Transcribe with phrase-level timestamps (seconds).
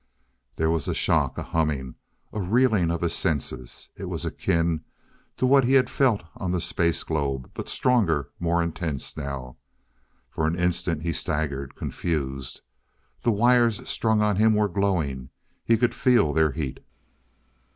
[0.55, 1.93] There was a shock a humming
[2.33, 3.89] a reeling of his senses.
[3.95, 4.83] It was akin
[5.37, 9.57] to what he had felt on the space globe, but stronger, more intense now.
[10.31, 12.61] For an instant he staggered, confused.
[13.21, 15.29] The wires strung on him were glowing;
[15.63, 16.79] he could feel their heat.